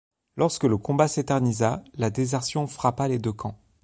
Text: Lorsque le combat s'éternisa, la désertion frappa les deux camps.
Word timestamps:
Lorsque 0.35 0.63
le 0.63 0.79
combat 0.79 1.07
s'éternisa, 1.07 1.83
la 1.93 2.09
désertion 2.09 2.65
frappa 2.65 3.07
les 3.07 3.19
deux 3.19 3.33
camps. 3.33 3.59